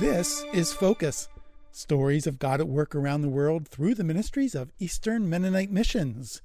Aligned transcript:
This 0.00 0.46
is 0.54 0.72
Focus 0.72 1.28
Stories 1.72 2.26
of 2.26 2.38
God 2.38 2.58
at 2.58 2.68
Work 2.68 2.94
Around 2.94 3.20
the 3.20 3.28
World 3.28 3.68
through 3.68 3.94
the 3.94 4.02
ministries 4.02 4.54
of 4.54 4.72
Eastern 4.78 5.28
Mennonite 5.28 5.70
Missions. 5.70 6.40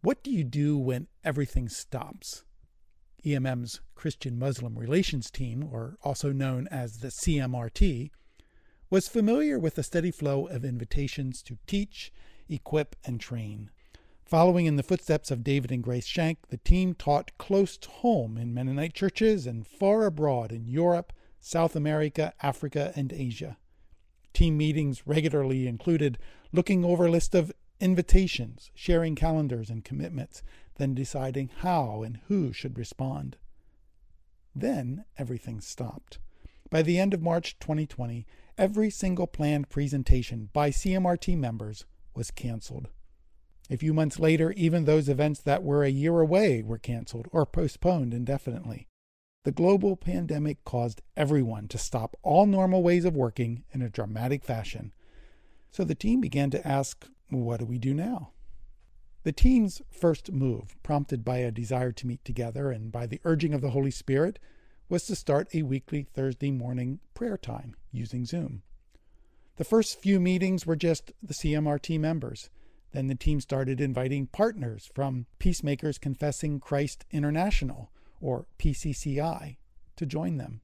What 0.00 0.24
do 0.24 0.30
you 0.30 0.44
do 0.44 0.78
when 0.78 1.08
everything 1.22 1.68
stops? 1.68 2.42
EMM's 3.22 3.82
Christian 3.94 4.38
Muslim 4.38 4.78
Relations 4.78 5.30
Team, 5.30 5.68
or 5.70 5.98
also 6.02 6.32
known 6.32 6.66
as 6.70 7.00
the 7.00 7.08
CMRT, 7.08 8.10
was 8.88 9.08
familiar 9.08 9.58
with 9.58 9.74
the 9.74 9.82
steady 9.82 10.10
flow 10.10 10.46
of 10.46 10.64
invitations 10.64 11.42
to 11.42 11.58
teach, 11.66 12.10
equip, 12.48 12.96
and 13.04 13.20
train. 13.20 13.68
Following 14.24 14.64
in 14.64 14.76
the 14.76 14.82
footsteps 14.82 15.30
of 15.30 15.44
David 15.44 15.70
and 15.70 15.82
Grace 15.82 16.08
Shenk, 16.08 16.38
the 16.48 16.56
team 16.56 16.94
taught 16.94 17.36
close 17.36 17.76
to 17.76 17.90
home 17.90 18.38
in 18.38 18.54
Mennonite 18.54 18.94
churches 18.94 19.46
and 19.46 19.66
far 19.66 20.06
abroad 20.06 20.50
in 20.50 20.66
Europe, 20.66 21.12
South 21.44 21.76
America, 21.76 22.32
Africa, 22.42 22.90
and 22.96 23.12
Asia. 23.12 23.58
Team 24.32 24.56
meetings 24.56 25.06
regularly 25.06 25.66
included 25.66 26.16
looking 26.52 26.86
over 26.86 27.04
a 27.04 27.10
list 27.10 27.34
of 27.34 27.52
invitations, 27.80 28.70
sharing 28.74 29.14
calendars 29.14 29.68
and 29.68 29.84
commitments, 29.84 30.42
then 30.76 30.94
deciding 30.94 31.50
how 31.58 32.02
and 32.02 32.18
who 32.28 32.50
should 32.50 32.78
respond. 32.78 33.36
Then 34.54 35.04
everything 35.18 35.60
stopped. 35.60 36.18
By 36.70 36.80
the 36.80 36.98
end 36.98 37.12
of 37.12 37.20
March 37.20 37.58
2020, 37.58 38.26
every 38.56 38.88
single 38.88 39.26
planned 39.26 39.68
presentation 39.68 40.48
by 40.54 40.70
CMRT 40.70 41.36
members 41.36 41.84
was 42.14 42.30
canceled. 42.30 42.88
A 43.68 43.76
few 43.76 43.92
months 43.92 44.18
later, 44.18 44.52
even 44.52 44.86
those 44.86 45.10
events 45.10 45.40
that 45.42 45.62
were 45.62 45.84
a 45.84 45.90
year 45.90 46.20
away 46.20 46.62
were 46.62 46.78
canceled 46.78 47.28
or 47.32 47.44
postponed 47.44 48.14
indefinitely. 48.14 48.88
The 49.44 49.52
global 49.52 49.94
pandemic 49.94 50.64
caused 50.64 51.02
everyone 51.18 51.68
to 51.68 51.78
stop 51.78 52.16
all 52.22 52.46
normal 52.46 52.82
ways 52.82 53.04
of 53.04 53.14
working 53.14 53.64
in 53.72 53.82
a 53.82 53.90
dramatic 53.90 54.42
fashion. 54.42 54.92
So 55.70 55.84
the 55.84 55.94
team 55.94 56.22
began 56.22 56.48
to 56.50 56.66
ask, 56.66 57.06
what 57.28 57.60
do 57.60 57.66
we 57.66 57.78
do 57.78 57.92
now? 57.92 58.30
The 59.22 59.32
team's 59.32 59.82
first 59.90 60.32
move, 60.32 60.76
prompted 60.82 61.24
by 61.24 61.38
a 61.38 61.50
desire 61.50 61.92
to 61.92 62.06
meet 62.06 62.24
together 62.24 62.70
and 62.70 62.90
by 62.90 63.06
the 63.06 63.20
urging 63.24 63.52
of 63.52 63.60
the 63.60 63.70
Holy 63.70 63.90
Spirit, 63.90 64.38
was 64.88 65.04
to 65.04 65.16
start 65.16 65.54
a 65.54 65.62
weekly 65.62 66.02
Thursday 66.02 66.50
morning 66.50 67.00
prayer 67.12 67.36
time 67.36 67.74
using 67.90 68.24
Zoom. 68.24 68.62
The 69.56 69.64
first 69.64 70.00
few 70.00 70.20
meetings 70.20 70.66
were 70.66 70.76
just 70.76 71.12
the 71.22 71.34
CMRT 71.34 72.00
members. 72.00 72.48
Then 72.92 73.08
the 73.08 73.14
team 73.14 73.40
started 73.40 73.80
inviting 73.80 74.26
partners 74.26 74.90
from 74.94 75.26
Peacemakers 75.38 75.98
Confessing 75.98 76.60
Christ 76.60 77.04
International, 77.10 77.90
or 78.24 78.46
PCCI, 78.58 79.58
to 79.96 80.06
join 80.06 80.38
them. 80.38 80.62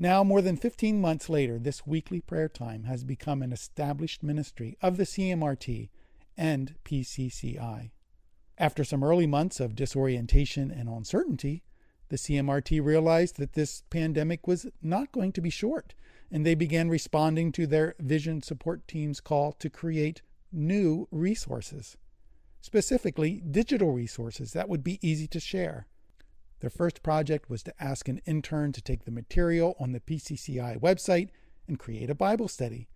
Now, 0.00 0.24
more 0.24 0.42
than 0.42 0.56
15 0.56 1.00
months 1.00 1.28
later, 1.28 1.58
this 1.58 1.86
weekly 1.86 2.20
prayer 2.20 2.48
time 2.48 2.84
has 2.84 3.04
become 3.04 3.40
an 3.40 3.52
established 3.52 4.24
ministry 4.24 4.76
of 4.82 4.96
the 4.96 5.04
CMRT 5.04 5.90
and 6.36 6.74
PCCI. 6.84 7.90
After 8.58 8.82
some 8.82 9.04
early 9.04 9.28
months 9.28 9.60
of 9.60 9.76
disorientation 9.76 10.72
and 10.72 10.88
uncertainty, 10.88 11.62
the 12.08 12.16
CMRT 12.16 12.84
realized 12.84 13.36
that 13.36 13.52
this 13.52 13.84
pandemic 13.90 14.48
was 14.48 14.66
not 14.82 15.12
going 15.12 15.30
to 15.32 15.40
be 15.40 15.50
short, 15.50 15.94
and 16.32 16.44
they 16.44 16.56
began 16.56 16.88
responding 16.88 17.52
to 17.52 17.66
their 17.66 17.94
vision 18.00 18.42
support 18.42 18.88
team's 18.88 19.20
call 19.20 19.52
to 19.52 19.70
create 19.70 20.22
new 20.50 21.06
resources, 21.12 21.96
specifically 22.60 23.40
digital 23.48 23.92
resources 23.92 24.52
that 24.52 24.68
would 24.68 24.82
be 24.82 24.98
easy 25.06 25.28
to 25.28 25.38
share. 25.38 25.86
Their 26.60 26.70
first 26.70 27.02
project 27.02 27.48
was 27.48 27.62
to 27.64 27.82
ask 27.82 28.08
an 28.08 28.20
intern 28.26 28.72
to 28.72 28.82
take 28.82 29.04
the 29.04 29.10
material 29.10 29.76
on 29.78 29.92
the 29.92 30.00
PCCI 30.00 30.80
website 30.80 31.28
and 31.68 31.78
create 31.78 32.10
a 32.10 32.14
Bible 32.14 32.48
study. 32.48 32.88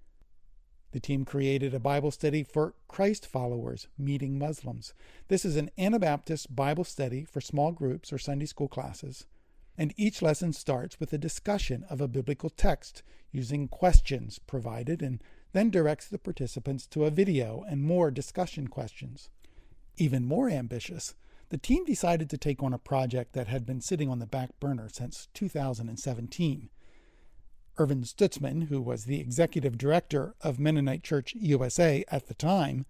The 0.92 1.00
team 1.00 1.24
created 1.24 1.72
a 1.72 1.80
Bible 1.80 2.10
study 2.10 2.42
for 2.42 2.74
Christ 2.88 3.26
followers 3.26 3.88
meeting 3.96 4.38
Muslims. 4.38 4.92
This 5.28 5.44
is 5.44 5.56
an 5.56 5.70
Anabaptist 5.78 6.54
Bible 6.54 6.84
study 6.84 7.24
for 7.24 7.40
small 7.40 7.72
groups 7.72 8.12
or 8.12 8.18
Sunday 8.18 8.46
school 8.46 8.68
classes, 8.68 9.26
and 9.78 9.94
each 9.96 10.20
lesson 10.20 10.52
starts 10.52 11.00
with 11.00 11.12
a 11.12 11.18
discussion 11.18 11.84
of 11.88 12.00
a 12.00 12.08
biblical 12.08 12.50
text 12.50 13.02
using 13.30 13.68
questions 13.68 14.38
provided 14.38 15.02
and 15.02 15.22
then 15.52 15.70
directs 15.70 16.08
the 16.08 16.18
participants 16.18 16.86
to 16.88 17.04
a 17.04 17.10
video 17.10 17.64
and 17.68 17.82
more 17.82 18.10
discussion 18.10 18.68
questions. 18.68 19.30
Even 19.96 20.24
more 20.24 20.50
ambitious, 20.50 21.14
the 21.52 21.58
team 21.58 21.84
decided 21.84 22.30
to 22.30 22.38
take 22.38 22.62
on 22.62 22.72
a 22.72 22.78
project 22.78 23.34
that 23.34 23.46
had 23.46 23.66
been 23.66 23.82
sitting 23.82 24.08
on 24.08 24.20
the 24.20 24.26
back 24.26 24.58
burner 24.58 24.88
since 24.90 25.28
2017. 25.34 26.70
Ervin 27.78 28.04
Stutzman, 28.04 28.68
who 28.68 28.80
was 28.80 29.04
the 29.04 29.20
executive 29.20 29.76
director 29.76 30.34
of 30.40 30.58
Mennonite 30.58 31.04
Church 31.04 31.34
USA 31.34 32.06
at 32.08 32.26
the 32.26 32.32
time, 32.32 32.86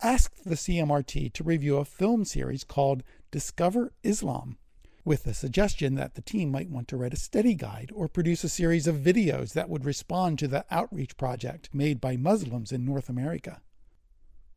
asked 0.00 0.46
the 0.46 0.54
CMRT 0.54 1.34
to 1.34 1.44
review 1.44 1.76
a 1.76 1.84
film 1.84 2.24
series 2.24 2.64
called 2.64 3.02
Discover 3.30 3.92
Islam 4.02 4.56
with 5.04 5.24
the 5.24 5.34
suggestion 5.34 5.94
that 5.96 6.14
the 6.14 6.22
team 6.22 6.50
might 6.50 6.70
want 6.70 6.88
to 6.88 6.96
write 6.96 7.12
a 7.12 7.18
study 7.18 7.52
guide 7.52 7.90
or 7.94 8.08
produce 8.08 8.42
a 8.42 8.48
series 8.48 8.86
of 8.86 8.96
videos 8.96 9.52
that 9.52 9.68
would 9.68 9.84
respond 9.84 10.38
to 10.38 10.48
the 10.48 10.64
outreach 10.70 11.18
project 11.18 11.68
made 11.74 12.00
by 12.00 12.16
Muslims 12.16 12.72
in 12.72 12.86
North 12.86 13.10
America. 13.10 13.60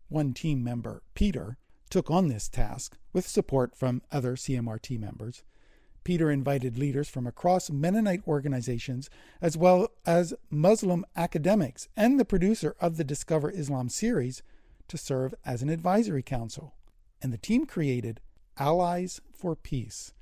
One 0.08 0.34
team 0.34 0.64
member, 0.64 1.04
Peter, 1.16 1.58
took 1.92 2.10
on 2.10 2.28
this 2.28 2.50
task 2.50 2.98
with 3.14 3.28
support 3.28 3.76
from 3.76 4.02
other 4.12 4.36
CMRT 4.36 5.00
members. 5.00 5.44
Peter 6.04 6.32
invited 6.32 6.80
leaders 6.80 7.08
from 7.08 7.28
across 7.28 7.70
Mennonite 7.70 8.24
organizations 8.28 9.10
as 9.40 9.56
well 9.56 9.90
as 10.06 10.34
Muslim 10.50 11.06
academics 11.16 11.88
and 11.96 12.20
the 12.20 12.26
producer 12.26 12.76
of 12.80 12.98
the 12.98 13.04
Discover 13.04 13.52
Islam 13.52 13.90
series 13.90 14.42
to 14.88 14.98
serve 14.98 15.36
as 15.46 15.62
an 15.62 15.70
advisory 15.70 16.24
council. 16.24 16.74
And 17.22 17.32
the 17.32 17.38
team 17.38 17.68
created 17.68 18.20
Allies 18.58 19.22
for 19.32 19.56
Peace, 19.56 20.14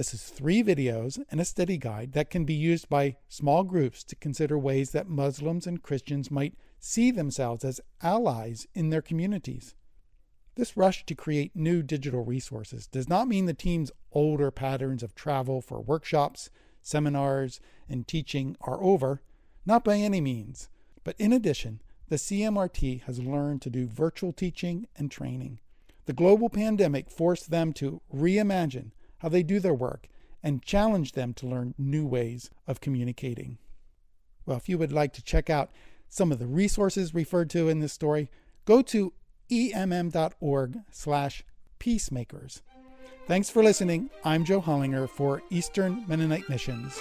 this 0.00 0.14
is 0.14 0.22
three 0.22 0.62
videos 0.62 1.22
and 1.30 1.42
a 1.42 1.44
study 1.44 1.76
guide 1.76 2.12
that 2.12 2.30
can 2.30 2.46
be 2.46 2.54
used 2.54 2.88
by 2.88 3.16
small 3.28 3.64
groups 3.64 4.02
to 4.04 4.16
consider 4.16 4.58
ways 4.58 4.92
that 4.92 5.10
Muslims 5.10 5.66
and 5.66 5.82
Christians 5.82 6.30
might 6.30 6.54
see 6.78 7.10
themselves 7.10 7.66
as 7.66 7.82
allies 8.02 8.66
in 8.72 8.88
their 8.88 9.02
communities. 9.02 9.74
This 10.56 10.76
rush 10.76 11.06
to 11.06 11.14
create 11.14 11.54
new 11.54 11.82
digital 11.82 12.24
resources 12.24 12.86
does 12.86 13.08
not 13.08 13.28
mean 13.28 13.46
the 13.46 13.54
team's 13.54 13.92
older 14.12 14.50
patterns 14.50 15.02
of 15.02 15.14
travel 15.14 15.60
for 15.60 15.80
workshops, 15.80 16.50
seminars, 16.82 17.60
and 17.88 18.06
teaching 18.06 18.56
are 18.60 18.82
over, 18.82 19.22
not 19.64 19.84
by 19.84 19.96
any 19.96 20.20
means. 20.20 20.68
But 21.04 21.16
in 21.18 21.32
addition, 21.32 21.80
the 22.08 22.16
CMRT 22.16 23.02
has 23.02 23.20
learned 23.20 23.62
to 23.62 23.70
do 23.70 23.86
virtual 23.86 24.32
teaching 24.32 24.86
and 24.96 25.10
training. 25.10 25.60
The 26.06 26.12
global 26.12 26.50
pandemic 26.50 27.10
forced 27.10 27.50
them 27.50 27.72
to 27.74 28.00
reimagine 28.12 28.90
how 29.18 29.28
they 29.28 29.42
do 29.42 29.60
their 29.60 29.74
work, 29.74 30.08
and 30.42 30.62
challenge 30.62 31.12
them 31.12 31.34
to 31.34 31.46
learn 31.46 31.74
new 31.78 32.06
ways 32.06 32.50
of 32.66 32.80
communicating. 32.80 33.58
Well, 34.46 34.56
if 34.56 34.68
you 34.68 34.78
would 34.78 34.92
like 34.92 35.12
to 35.14 35.22
check 35.22 35.50
out 35.50 35.70
some 36.08 36.32
of 36.32 36.38
the 36.38 36.46
resources 36.46 37.14
referred 37.14 37.50
to 37.50 37.68
in 37.68 37.80
this 37.80 37.92
story, 37.92 38.30
go 38.64 38.82
to 38.82 39.12
emm.org 39.50 40.78
slash 40.90 41.44
peacemakers. 41.78 42.62
Thanks 43.26 43.50
for 43.50 43.62
listening. 43.62 44.10
I'm 44.24 44.44
Joe 44.44 44.60
Hollinger 44.60 45.08
for 45.08 45.42
Eastern 45.50 46.04
Mennonite 46.08 46.48
Missions. 46.48 46.98